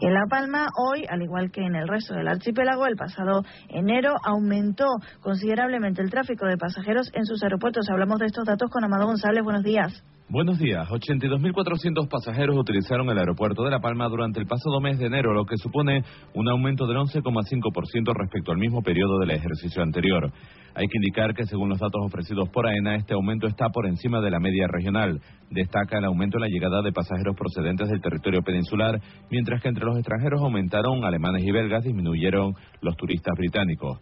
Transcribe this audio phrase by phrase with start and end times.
[0.00, 4.14] En La Palma, hoy, al igual que en el resto del archipiélago, el pasado enero
[4.22, 4.86] aumentó
[5.22, 7.90] considerablemente el tráfico de pasajeros en sus aeropuertos.
[7.90, 9.42] Hablamos de estos datos con Amado González.
[9.42, 10.04] Buenos días.
[10.30, 10.86] Buenos días.
[10.90, 15.46] 82.400 pasajeros utilizaron el aeropuerto de La Palma durante el pasado mes de enero, lo
[15.46, 16.04] que supone
[16.34, 20.30] un aumento del 11,5% respecto al mismo periodo del ejercicio anterior.
[20.74, 24.20] Hay que indicar que, según los datos ofrecidos por AENA, este aumento está por encima
[24.20, 25.18] de la media regional.
[25.48, 29.00] Destaca el aumento en la llegada de pasajeros procedentes del territorio peninsular,
[29.30, 32.52] mientras que entre los extranjeros aumentaron alemanes y belgas, disminuyeron
[32.82, 33.98] los turistas británicos.